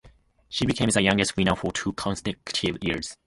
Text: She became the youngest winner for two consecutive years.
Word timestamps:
She 0.49 0.65
became 0.65 0.89
the 0.89 1.03
youngest 1.03 1.37
winner 1.37 1.55
for 1.55 1.71
two 1.71 1.93
consecutive 1.93 2.83
years. 2.83 3.17